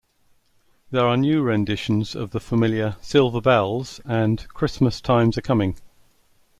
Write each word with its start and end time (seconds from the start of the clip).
There 0.89 1.07
are 1.07 1.15
new 1.15 1.43
renditions 1.43 2.15
of 2.15 2.31
the 2.31 2.39
familiar 2.39 2.95
"Silver 3.01 3.39
Bells" 3.39 4.01
and 4.03 4.47
"Christmas 4.47 4.99
Time's 4.99 5.37
a-Coming. 5.37 5.77